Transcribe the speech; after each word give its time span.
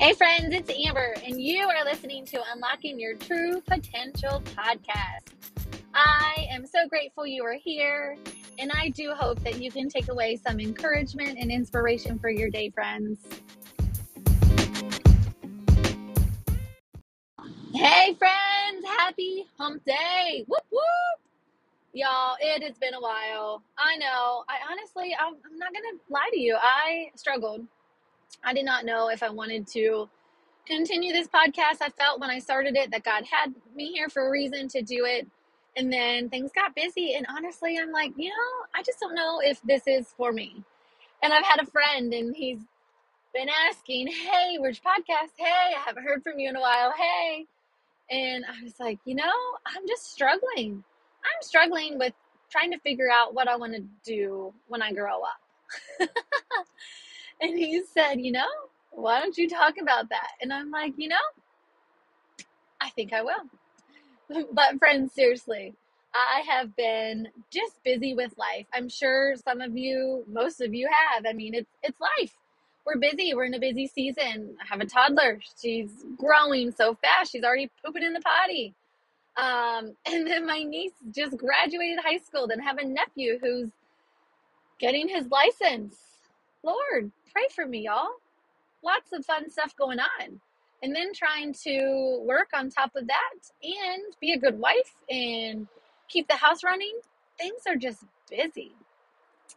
Hey, 0.00 0.14
friends, 0.14 0.54
it's 0.54 0.70
Amber, 0.70 1.14
and 1.26 1.38
you 1.38 1.68
are 1.68 1.84
listening 1.84 2.24
to 2.24 2.40
Unlocking 2.54 2.98
Your 2.98 3.16
True 3.16 3.60
Potential 3.60 4.42
podcast. 4.56 5.34
I 5.92 6.46
am 6.50 6.64
so 6.64 6.88
grateful 6.88 7.26
you 7.26 7.44
are 7.44 7.58
here, 7.62 8.16
and 8.58 8.72
I 8.72 8.88
do 8.88 9.12
hope 9.12 9.40
that 9.40 9.60
you 9.60 9.70
can 9.70 9.90
take 9.90 10.08
away 10.08 10.36
some 10.36 10.58
encouragement 10.58 11.36
and 11.38 11.50
inspiration 11.50 12.18
for 12.18 12.30
your 12.30 12.48
day, 12.48 12.70
friends. 12.70 13.26
Hey, 17.74 18.14
friends, 18.14 18.86
happy 18.86 19.48
hump 19.58 19.84
day! 19.84 20.46
Whoop, 20.48 20.64
whoop! 20.72 21.20
Y'all, 21.92 22.36
it 22.40 22.62
has 22.62 22.78
been 22.78 22.94
a 22.94 23.00
while. 23.00 23.62
I 23.76 23.98
know. 23.98 24.44
I 24.48 24.60
honestly, 24.70 25.14
I'm, 25.20 25.34
I'm 25.34 25.58
not 25.58 25.74
going 25.74 25.84
to 25.94 26.00
lie 26.08 26.30
to 26.32 26.40
you. 26.40 26.56
I 26.58 27.10
struggled. 27.16 27.66
I 28.44 28.54
did 28.54 28.64
not 28.64 28.84
know 28.84 29.08
if 29.08 29.22
I 29.22 29.30
wanted 29.30 29.66
to 29.68 30.08
continue 30.66 31.12
this 31.12 31.28
podcast. 31.28 31.82
I 31.82 31.90
felt 31.90 32.20
when 32.20 32.30
I 32.30 32.38
started 32.38 32.76
it 32.76 32.90
that 32.92 33.04
God 33.04 33.24
had 33.30 33.54
me 33.74 33.92
here 33.92 34.08
for 34.08 34.26
a 34.26 34.30
reason 34.30 34.68
to 34.68 34.82
do 34.82 35.04
it. 35.04 35.26
And 35.76 35.92
then 35.92 36.28
things 36.28 36.50
got 36.54 36.74
busy. 36.74 37.14
And 37.14 37.26
honestly, 37.28 37.78
I'm 37.78 37.92
like, 37.92 38.12
you 38.16 38.28
know, 38.28 38.66
I 38.74 38.82
just 38.82 39.00
don't 39.00 39.14
know 39.14 39.40
if 39.42 39.60
this 39.62 39.82
is 39.86 40.12
for 40.16 40.32
me. 40.32 40.64
And 41.22 41.32
I've 41.32 41.44
had 41.44 41.60
a 41.60 41.66
friend 41.66 42.12
and 42.12 42.34
he's 42.34 42.58
been 43.32 43.48
asking, 43.68 44.08
hey, 44.08 44.56
where's 44.58 44.80
your 44.82 44.92
podcast? 44.92 45.30
Hey, 45.36 45.74
I 45.76 45.80
haven't 45.84 46.02
heard 46.02 46.22
from 46.22 46.38
you 46.38 46.48
in 46.48 46.56
a 46.56 46.60
while. 46.60 46.92
Hey. 46.92 47.46
And 48.10 48.44
I 48.44 48.64
was 48.64 48.74
like, 48.80 48.98
you 49.04 49.14
know, 49.14 49.32
I'm 49.66 49.86
just 49.86 50.12
struggling. 50.12 50.82
I'm 51.24 51.42
struggling 51.42 51.98
with 51.98 52.12
trying 52.50 52.72
to 52.72 52.78
figure 52.80 53.08
out 53.10 53.34
what 53.34 53.46
I 53.46 53.56
want 53.56 53.74
to 53.74 53.84
do 54.04 54.52
when 54.66 54.82
I 54.82 54.92
grow 54.92 55.20
up. 55.20 56.08
and 57.40 57.58
he 57.58 57.82
said, 57.94 58.20
you 58.20 58.32
know, 58.32 58.48
why 58.90 59.20
don't 59.20 59.36
you 59.38 59.48
talk 59.48 59.74
about 59.80 60.08
that? 60.10 60.32
And 60.42 60.52
I'm 60.52 60.70
like, 60.70 60.94
you 60.96 61.08
know, 61.08 61.16
I 62.80 62.90
think 62.90 63.12
I 63.12 63.22
will. 63.22 64.44
but 64.52 64.78
friends, 64.78 65.12
seriously, 65.14 65.74
I 66.14 66.42
have 66.48 66.74
been 66.76 67.28
just 67.52 67.82
busy 67.84 68.14
with 68.14 68.36
life. 68.36 68.66
I'm 68.74 68.88
sure 68.88 69.34
some 69.36 69.60
of 69.60 69.76
you, 69.76 70.24
most 70.28 70.60
of 70.60 70.74
you 70.74 70.88
have. 70.88 71.24
I 71.26 71.32
mean, 71.32 71.54
it's 71.54 71.70
it's 71.82 71.98
life. 72.00 72.34
We're 72.86 72.98
busy. 72.98 73.34
We're 73.34 73.44
in 73.44 73.54
a 73.54 73.60
busy 73.60 73.86
season. 73.86 74.56
I 74.60 74.66
have 74.66 74.80
a 74.80 74.86
toddler. 74.86 75.40
She's 75.60 75.90
growing 76.16 76.72
so 76.72 76.94
fast. 76.94 77.32
She's 77.32 77.44
already 77.44 77.70
pooping 77.84 78.02
in 78.02 78.12
the 78.12 78.20
potty. 78.20 78.74
Um, 79.36 79.94
and 80.06 80.26
then 80.26 80.46
my 80.46 80.62
niece 80.62 80.92
just 81.14 81.36
graduated 81.36 82.00
high 82.04 82.18
school. 82.18 82.46
Then 82.48 82.60
have 82.60 82.78
a 82.78 82.86
nephew 82.86 83.38
who's 83.40 83.70
getting 84.78 85.08
his 85.08 85.26
license. 85.28 85.96
Lord, 86.62 87.12
pray 87.32 87.46
for 87.54 87.66
me, 87.66 87.86
y'all 87.86 88.10
lots 88.82 89.12
of 89.12 89.24
fun 89.24 89.50
stuff 89.50 89.74
going 89.76 89.98
on. 90.00 90.40
And 90.82 90.94
then 90.94 91.12
trying 91.12 91.52
to 91.64 92.22
work 92.26 92.48
on 92.54 92.70
top 92.70 92.92
of 92.96 93.06
that 93.06 93.34
and 93.62 94.16
be 94.20 94.32
a 94.32 94.38
good 94.38 94.58
wife 94.58 94.94
and 95.10 95.66
keep 96.08 96.26
the 96.28 96.36
house 96.36 96.64
running. 96.64 96.98
Things 97.38 97.62
are 97.66 97.76
just 97.76 98.04
busy. 98.30 98.72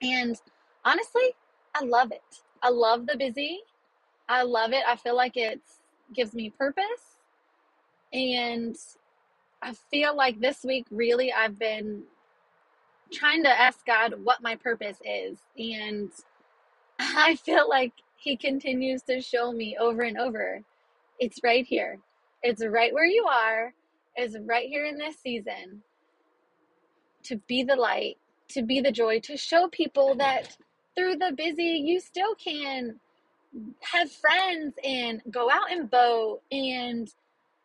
And 0.00 0.40
honestly, 0.84 1.34
I 1.74 1.84
love 1.84 2.10
it. 2.12 2.22
I 2.62 2.70
love 2.70 3.06
the 3.06 3.18
busy. 3.18 3.60
I 4.28 4.44
love 4.44 4.72
it. 4.72 4.82
I 4.88 4.96
feel 4.96 5.16
like 5.16 5.36
it 5.36 5.60
gives 6.14 6.32
me 6.34 6.50
purpose. 6.50 7.18
And 8.14 8.76
I 9.62 9.74
feel 9.90 10.16
like 10.16 10.40
this 10.40 10.64
week, 10.64 10.86
really, 10.90 11.32
I've 11.32 11.58
been 11.58 12.04
trying 13.12 13.42
to 13.42 13.50
ask 13.50 13.84
God 13.84 14.14
what 14.24 14.42
my 14.42 14.56
purpose 14.56 14.98
is. 15.04 15.38
And 15.58 16.10
I 17.16 17.36
feel 17.36 17.68
like 17.68 17.92
he 18.16 18.36
continues 18.36 19.02
to 19.04 19.20
show 19.22 19.52
me 19.52 19.76
over 19.80 20.02
and 20.02 20.18
over 20.18 20.62
it's 21.20 21.38
right 21.44 21.66
here. 21.66 21.98
It's 22.42 22.64
right 22.64 22.94
where 22.94 23.06
you 23.06 23.26
are. 23.26 23.74
It's 24.16 24.36
right 24.46 24.68
here 24.68 24.86
in 24.86 24.96
this 24.96 25.16
season 25.18 25.82
to 27.24 27.36
be 27.46 27.62
the 27.62 27.76
light, 27.76 28.16
to 28.48 28.62
be 28.62 28.80
the 28.80 28.90
joy, 28.90 29.20
to 29.20 29.36
show 29.36 29.68
people 29.68 30.16
that 30.16 30.56
through 30.96 31.16
the 31.16 31.32
busy, 31.36 31.82
you 31.84 32.00
still 32.00 32.34
can 32.34 32.98
have 33.80 34.10
friends 34.10 34.74
and 34.84 35.22
go 35.30 35.50
out 35.50 35.70
and 35.70 35.90
boat 35.90 36.40
and 36.52 37.12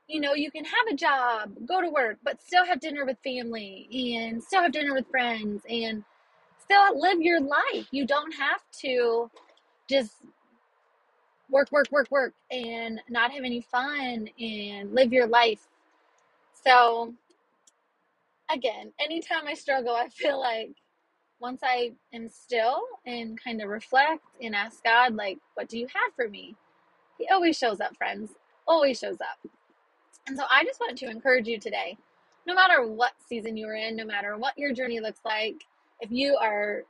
you 0.07 0.19
know 0.19 0.33
you 0.33 0.49
can 0.49 0.65
have 0.65 0.87
a 0.91 0.95
job 0.95 1.51
go 1.67 1.79
to 1.79 1.89
work 1.89 2.17
but 2.23 2.41
still 2.41 2.65
have 2.65 2.79
dinner 2.79 3.05
with 3.05 3.17
family 3.23 3.87
and 4.17 4.41
still 4.41 4.63
have 4.63 4.71
dinner 4.71 4.95
with 4.95 5.07
friends 5.11 5.61
and 5.69 6.03
still 6.65 6.99
live 6.99 7.21
your 7.21 7.41
life 7.41 7.87
you 7.91 8.05
don't 8.05 8.33
have 8.33 8.61
to 8.81 9.29
just 9.89 10.13
work, 11.49 11.71
work, 11.71 11.87
work, 11.91 12.09
work, 12.11 12.33
and 12.51 12.99
not 13.09 13.31
have 13.31 13.43
any 13.43 13.61
fun 13.61 14.27
and 14.39 14.93
live 14.93 15.13
your 15.13 15.27
life. 15.27 15.67
So, 16.65 17.13
again, 18.51 18.91
anytime 18.99 19.47
I 19.47 19.53
struggle, 19.53 19.95
I 19.95 20.09
feel 20.09 20.39
like 20.39 20.71
once 21.39 21.61
I 21.63 21.91
am 22.13 22.29
still 22.29 22.81
and 23.05 23.41
kind 23.41 23.61
of 23.61 23.69
reflect 23.69 24.23
and 24.41 24.55
ask 24.55 24.83
God, 24.83 25.15
like, 25.15 25.37
what 25.55 25.69
do 25.69 25.77
you 25.77 25.87
have 25.87 26.13
for 26.15 26.29
me? 26.29 26.55
He 27.17 27.27
always 27.31 27.57
shows 27.57 27.79
up, 27.79 27.95
friends. 27.97 28.31
Always 28.67 28.99
shows 28.99 29.21
up. 29.21 29.51
And 30.27 30.37
so 30.37 30.43
I 30.49 30.63
just 30.63 30.79
want 30.79 30.97
to 30.97 31.09
encourage 31.09 31.47
you 31.47 31.59
today, 31.59 31.97
no 32.47 32.55
matter 32.55 32.87
what 32.87 33.13
season 33.27 33.57
you're 33.57 33.75
in, 33.75 33.95
no 33.95 34.05
matter 34.05 34.37
what 34.37 34.57
your 34.57 34.73
journey 34.73 34.99
looks 34.99 35.19
like, 35.23 35.65
if 36.01 36.11
you 36.11 36.37
are 36.41 36.83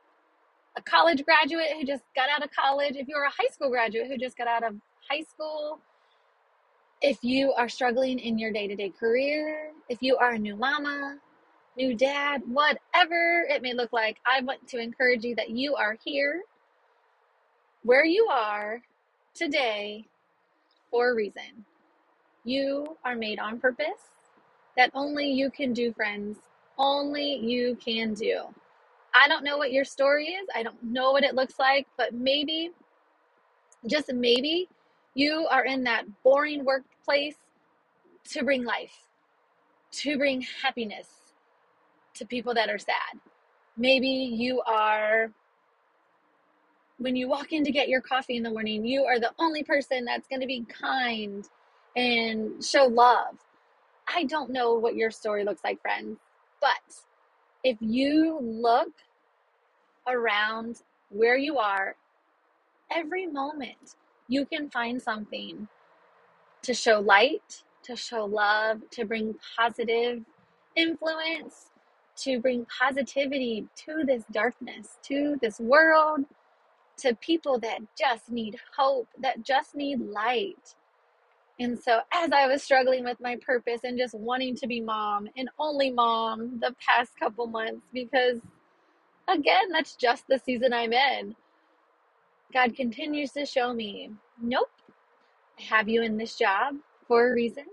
a 0.78 0.82
college 0.82 1.24
graduate 1.24 1.68
who 1.80 1.86
just 1.86 2.04
got 2.16 2.30
out 2.30 2.44
of 2.44 2.50
college, 2.52 2.96
if 2.96 3.08
you're 3.08 3.24
a 3.24 3.30
high 3.30 3.50
school 3.52 3.70
graduate 3.70 4.08
who 4.08 4.18
just 4.18 4.38
got 4.38 4.48
out 4.48 4.64
of 4.64 4.76
high 5.10 5.24
school, 5.24 5.80
if 7.02 7.18
you 7.22 7.54
are 7.54 7.70
struggling 7.70 8.20
in 8.20 8.38
your 8.38 8.52
day 8.52 8.68
to 8.68 8.76
day 8.76 8.90
career, 8.90 9.72
if 9.90 10.02
you 10.02 10.18
are 10.18 10.32
a 10.32 10.40
new 10.40 10.56
mama, 10.56 11.18
new 11.78 11.96
dad, 11.96 12.42
whatever 12.48 13.46
it 13.50 13.62
may 13.62 13.74
look 13.74 13.94
like, 13.94 14.18
I 14.26 14.42
want 14.42 14.68
to 14.70 14.80
encourage 14.80 15.24
you 15.24 15.36
that 15.36 15.50
you 15.50 15.76
are 15.76 15.98
here 16.04 16.42
where 17.84 18.06
you 18.06 18.28
are 18.32 18.82
today 19.36 20.06
for 20.90 21.12
a 21.12 21.16
reason. 21.16 21.66
You 22.44 22.98
are 23.06 23.16
made 23.16 23.40
on 23.40 23.60
purpose 23.60 24.02
that 24.78 24.92
only 24.94 25.32
you 25.32 25.52
can 25.52 25.74
do, 25.74 25.94
friends. 25.94 26.38
Only 26.78 27.36
you 27.36 27.78
can 27.84 28.14
do. 28.14 28.42
I 29.18 29.28
don't 29.30 29.44
know 29.46 29.58
what 29.58 29.72
your 29.72 29.86
story 29.86 30.28
is. 30.28 30.48
I 30.54 30.62
don't 30.64 30.84
know 30.84 31.12
what 31.12 31.24
it 31.24 31.36
looks 31.36 31.58
like, 31.58 31.88
but 31.98 32.14
maybe, 32.14 32.72
just 33.88 34.12
maybe, 34.12 34.68
you 35.14 35.48
are 35.50 35.64
in 35.64 35.86
that 35.86 36.04
boring 36.24 36.66
workplace 36.66 37.38
to 38.32 38.44
bring 38.44 38.66
life, 38.66 39.08
to 39.92 40.18
bring 40.18 40.46
happiness 40.62 41.08
to 42.16 42.26
people 42.26 42.54
that 42.56 42.70
are 42.70 42.78
sad. 42.78 43.20
Maybe 43.78 44.08
you 44.08 44.62
are, 44.68 45.32
when 46.98 47.16
you 47.16 47.30
walk 47.30 47.54
in 47.54 47.64
to 47.64 47.72
get 47.72 47.88
your 47.88 48.02
coffee 48.02 48.36
in 48.36 48.44
the 48.44 48.50
morning, 48.50 48.86
you 48.86 49.04
are 49.04 49.20
the 49.20 49.32
only 49.40 49.64
person 49.64 50.04
that's 50.04 50.28
going 50.28 50.42
to 50.42 50.48
be 50.48 50.66
kind 50.66 51.48
and 51.96 52.64
show 52.64 52.86
love. 52.86 53.38
I 54.14 54.26
don't 54.26 54.50
know 54.50 54.74
what 54.74 54.96
your 54.96 55.12
story 55.12 55.46
looks 55.46 55.64
like, 55.64 55.82
friends, 55.82 56.18
but 56.60 56.96
if 57.66 57.78
you 57.82 58.38
look 58.42 58.94
around 60.08 60.84
where 61.10 61.36
you 61.36 61.58
are, 61.58 61.96
every 62.92 63.26
moment 63.26 63.96
you 64.28 64.46
can 64.46 64.70
find 64.70 65.02
something 65.02 65.68
to 66.62 66.76
show 66.76 67.00
light, 67.00 67.64
to 67.82 67.96
show 67.96 68.26
love, 68.26 68.82
to 68.92 69.04
bring 69.04 69.34
positive 69.58 70.24
influence, 70.76 71.72
to 72.18 72.40
bring 72.40 72.68
positivity 72.80 73.66
to 73.76 74.04
this 74.06 74.24
darkness, 74.32 75.00
to 75.02 75.36
this 75.42 75.60
world, 75.60 76.24
to 76.98 77.16
people 77.16 77.60
that 77.60 77.80
just 77.98 78.30
need 78.30 78.58
hope, 78.78 79.08
that 79.20 79.44
just 79.44 79.74
need 79.76 80.00
light. 80.02 80.76
And 81.60 81.80
so, 81.80 82.02
as 82.12 82.32
I 82.32 82.48
was 82.48 82.64
struggling 82.64 83.06
with 83.06 83.20
my 83.22 83.38
purpose 83.38 83.82
and 83.84 83.98
just 83.98 84.14
wanting 84.14 84.56
to 84.58 84.68
be 84.68 84.82
mom 84.82 85.30
and 85.38 85.50
only 85.58 85.90
mom 85.90 86.60
the 86.60 86.76
past 86.86 87.18
couple 87.18 87.48
months, 87.48 87.88
because 87.94 88.40
again, 89.28 89.72
that's 89.72 89.96
just 89.96 90.26
the 90.28 90.40
season 90.40 90.74
I'm 90.74 90.94
in. 90.94 91.36
God 92.54 92.76
continues 92.76 93.32
to 93.34 93.46
show 93.46 93.74
me, 93.74 94.12
nope, 94.42 94.70
I 95.60 95.64
have 95.64 95.90
you 95.90 96.04
in 96.04 96.18
this 96.18 96.38
job 96.38 96.76
for 97.08 97.30
a 97.30 97.34
reason. 97.34 97.66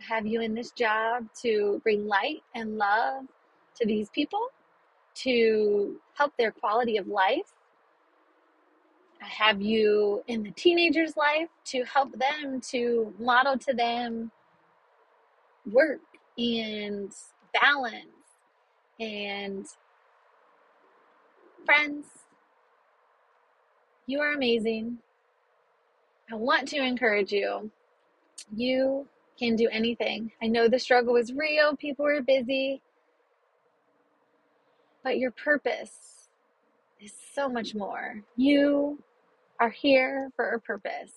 I 0.00 0.14
have 0.14 0.26
you 0.26 0.40
in 0.40 0.54
this 0.54 0.70
job 0.70 1.26
to 1.42 1.80
bring 1.82 2.06
light 2.06 2.42
and 2.54 2.78
love 2.78 3.24
to 3.76 3.86
these 3.86 4.10
people, 4.10 4.48
to 5.16 6.00
help 6.14 6.32
their 6.38 6.52
quality 6.52 6.96
of 6.96 7.08
life. 7.08 7.52
Have 9.20 9.60
you 9.62 10.22
in 10.28 10.42
the 10.42 10.50
teenager's 10.52 11.16
life 11.16 11.48
to 11.66 11.84
help 11.84 12.12
them, 12.18 12.60
to 12.70 13.14
model 13.18 13.58
to 13.58 13.74
them 13.74 14.30
work 15.70 16.00
and 16.38 17.12
balance 17.52 18.06
and 19.00 19.66
Friends, 21.64 22.06
you 24.06 24.20
are 24.20 24.32
amazing. 24.32 24.98
I 26.32 26.34
want 26.34 26.68
to 26.68 26.78
encourage 26.78 27.30
you. 27.30 27.70
You 28.54 29.06
can 29.38 29.54
do 29.54 29.68
anything. 29.70 30.32
I 30.42 30.46
know 30.46 30.68
the 30.68 30.78
struggle 30.78 31.12
was 31.12 31.34
real, 31.34 31.76
people 31.76 32.06
were 32.06 32.22
busy, 32.22 32.80
but 35.04 35.18
your 35.18 35.30
purpose 35.32 36.28
is 37.00 37.12
so 37.34 37.50
much 37.50 37.74
more. 37.74 38.22
You 38.36 38.98
are 39.60 39.70
here 39.70 40.30
for 40.36 40.50
a 40.50 40.60
purpose. 40.60 41.12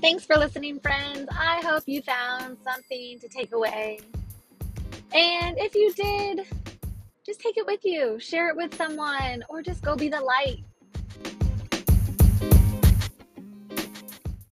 Thanks 0.00 0.24
for 0.24 0.36
listening, 0.36 0.80
friends. 0.80 1.28
I 1.30 1.60
hope 1.62 1.82
you 1.86 2.00
found 2.00 2.56
something 2.64 3.18
to 3.18 3.28
take 3.28 3.52
away. 3.52 4.00
And 5.12 5.58
if 5.58 5.74
you 5.74 5.92
did, 5.92 6.46
just 7.26 7.40
take 7.40 7.58
it 7.58 7.66
with 7.66 7.84
you, 7.84 8.18
share 8.18 8.48
it 8.48 8.56
with 8.56 8.74
someone, 8.74 9.44
or 9.50 9.60
just 9.62 9.82
go 9.82 9.96
be 9.96 10.08
the 10.08 10.20
light 10.20 10.64